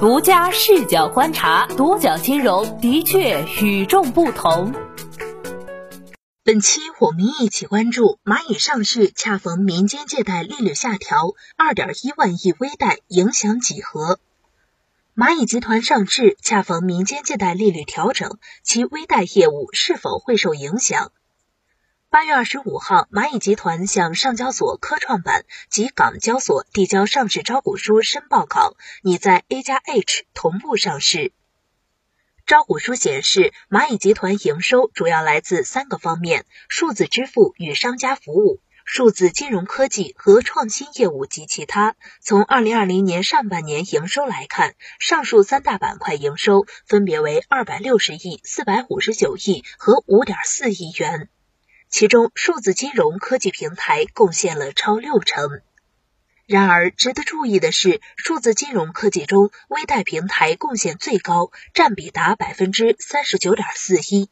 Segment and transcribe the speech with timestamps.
[0.00, 4.72] 独家视角观察，独角金融的确与众不同。
[6.44, 14.20] 本期我们一起关注蚂蚁上市，恰逢民间借贷利率下调，二点一万亿微贷影响几何？
[15.16, 21.10] 蚂蚁集团上市，恰逢民间借贷利率调整，其微贷业务是否会受影响？
[22.10, 31.32] 八月二十五号，蚂蚁集团向上交所科创板及港交所递交上市招股书申报稿，拟在 A 加 H 同步上市。
[32.46, 41.94] 招股书显示，蚂蚁集团营收主要来自三个方面：数字支付与商家服务、数字金融科技和创新业务及其他。
[42.22, 51.28] 从二零二零年上半年营收来看，上述三大板块营收分别为二百六十亿、四百五十九亿和五点四亿元。
[51.88, 55.62] 其中，数字金融科技平台贡献了超六成。
[56.46, 64.30] 然而，值得注意的是，数字金融科技中，微贷平台贡献最高，占比达百分之三十九点四一。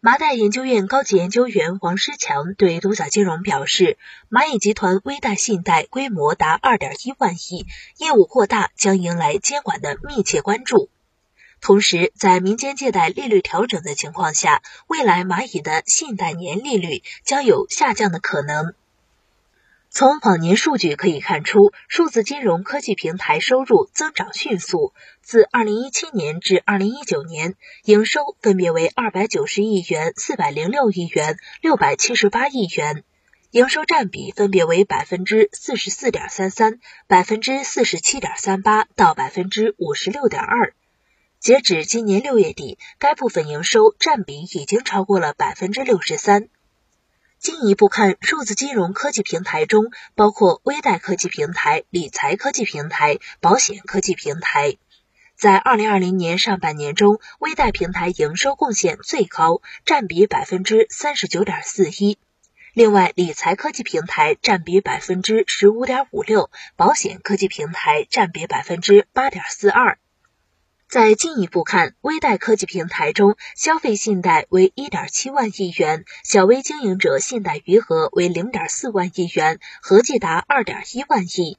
[0.00, 3.98] 麻袋研究院高级研究员王诗强对独角金融表示，
[4.30, 7.66] 蚂蚁集团微贷信贷规模达二点一万亿，
[7.98, 10.90] 业务扩大将迎来监管的密切关注。
[11.60, 18.74] 同时，在民间借贷利率调整的情况下，未来蚂蚁的信贷年利率将有下降的可能。
[19.88, 33.04] 从往年数据可以看出，数字金融科技平台收入增长迅速，自2017年至2019年，营收分别为290亿元、406亿元、678亿元，
[33.52, 40.74] 营收占比分别为百分之四十四点三三、百分之四十七点三八到百分之五十六点二。
[41.46, 46.48] 截止今年六月底，该部分营收占比已经超过了百分之六十三。
[47.38, 54.76] 进一步看，数字金融科技平台中包括微贷科技平台、理财科技平台、保险科技平台。
[55.36, 62.18] 在二零二零年上半年中，微贷平台营收贡献最高，占比百分之三十九点四一。
[62.74, 69.96] 另外，理财科技平台占比百分之十五点五六，保险科技平台占比百分之八点四二。
[70.88, 81.58] 再进一步看，微贷科技平台中，消费信贷为一点七万亿元，小微经营者信贷余额为零点四万亿元，合计达二点一万亿。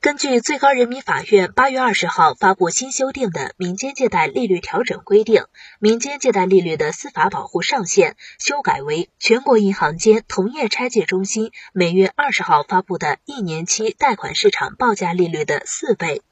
[0.00, 5.44] 根据最高人民法院八月二十号发布新修订的民间借贷利率调整规定，
[5.80, 16.22] 民间借贷利率的司法保护上限修改为全国银行间同业拆借中心每月二十号发布的一年期贷款市场报价利率的四倍。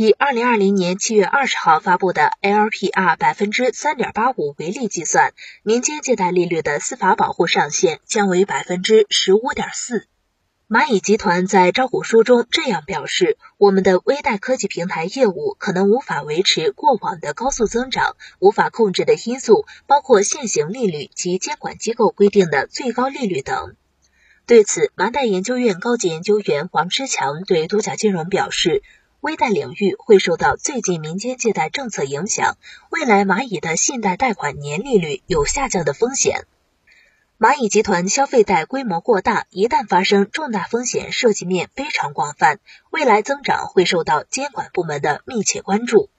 [0.00, 5.32] 以二零二零年七月二十号发布的 LPR 百分之三点八五为例计算，
[5.64, 10.06] 民间借贷利率的司法保护上限将为百分之十五点四。
[10.68, 23.74] 蚂蚁集团在招股书中这样表示：“我们的微贷科技平台业务可能无法维持过往的高速增长，无法控制的因素包括现行利率及监管机构规定的最高利率等。”
[24.46, 28.84] 对此，麻贷研究院高级研究员王之强对独角金融表示。
[29.20, 32.56] 微贷领域会受到最近民间借贷政策影响，
[32.88, 36.46] 未来蚂蚁的信贷贷款年利率有下降的风险。
[37.36, 46.10] 蚂蚁集团消费贷规模过大，一旦发生重大风险，涉及面非常广泛，未来增长会受到监管部门的密切关注。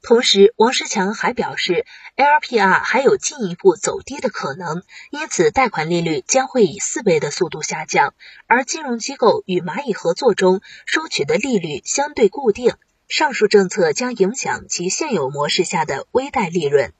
[0.00, 1.84] 同时，王石强还表示
[2.16, 8.14] ，LPR 还有进一步走低的可能，因此贷款利率将会以四倍的速度下降。
[8.46, 12.74] 而金融机构与蚂蚁合作中收取的利率相对固定，
[13.08, 16.92] 上述政策将影响其现有模式下的微贷利润。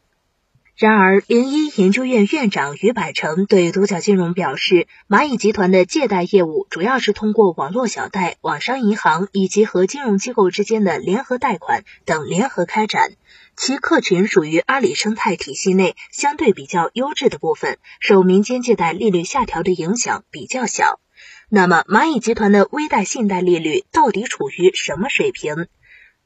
[0.79, 13.11] 然而，零一研究院院长于百成对独角金融表示，蚂蚁集团的借贷业务主要是通过网络小贷、网商银行以及和金融机构之间的联合贷款等联合开展，
[13.57, 21.01] 其客群属于阿里生态体系内相对比较优质的部分，受民间借贷利率下调的影响比较小。
[21.49, 25.67] 那么，蚂蚁集团的微贷信贷利率到底处于什么水平？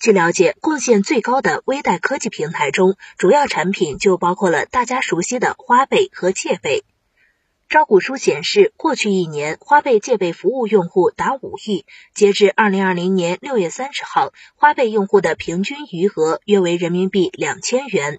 [0.02, 6.82] 据了解，贡献最高的微贷科技平台中，主要产品就包括了大家熟悉的花呗和借呗。
[7.68, 11.86] 招股书显示，过去一年，花呗借呗服务用户达五亿。
[12.16, 18.18] 截至二零二零年六月三十号，花呗用户的平均余额约为人民币两千元。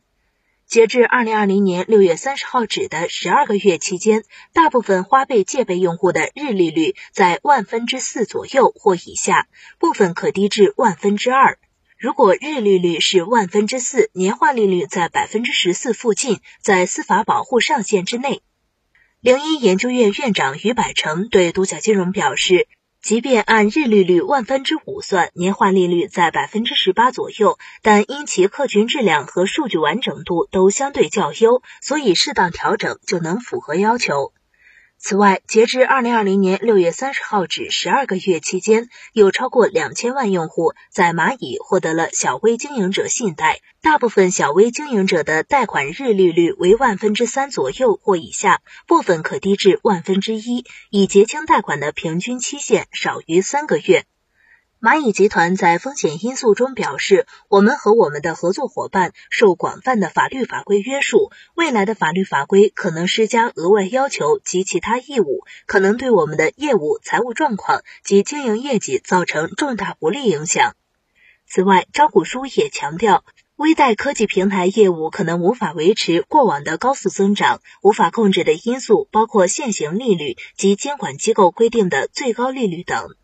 [0.66, 9.50] 截至二零二零年六月三十号止的十二个月期间，大部分花呗借呗用户的日利率在万分之四左右或以下，
[9.80, 11.60] 部分可低至万分之二。
[12.04, 18.42] 如果日利率是万分之四，年化利率在百分之十四附近，在司法保护上限之内。
[19.22, 22.68] 零一研究院院长于百成对独角金融表示，
[23.02, 34.34] 即便按日利率万分之五算，年化利率在百分之十八左右，但因其客群质量和数据完整度都相对较优，所以适当调整就能符合要求。
[35.06, 43.60] 此外，截至二零二零年六月三十号止十二个月期间，有超过两千万用户在蚂蚁获得了小微经营者信贷。
[43.82, 54.06] 大部分小微经营者的贷款日利率为万分之三左右或以下，部分可低至万分之一，已结清贷款的平均期限少于三个月。
[54.84, 70.76] 蚂蚁集团在风险因素中表示，我们和我们的合作伙伴受广泛的法律法规约束，未来的法律法规可能施加额外要求及其他义务，可能对我们的业务、财务状况及经营业绩造成重大不利影响。
[71.48, 73.24] 此外，招股书也强调，
[73.56, 83.16] 微贷科技平台业务可能无法维持过往的高速增长，无法控制的因素包括现行利率及监管机构规定的最高利率等。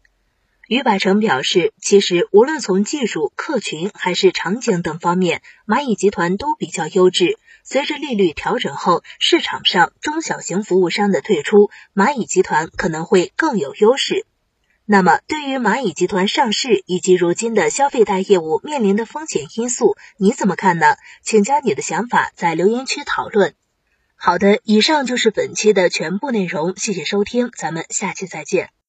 [0.70, 7.40] 于百成表示，其实无论从技术、客群还是场景等方面，蚂蚁集团都比较优质。
[7.64, 14.28] 随着利率调整后，市场上中小型服务商的退出，蚂蚁集团可能会更有优势。
[14.86, 20.98] 那么，对于蚂蚁集团上市以及如今的消费贷业务面临的风险因素，你怎么看呢？
[21.24, 23.56] 请将你的想法在留言区讨论。
[24.16, 28.70] 好的，以上就是本期的全部内容，谢谢收听，咱们下期再见。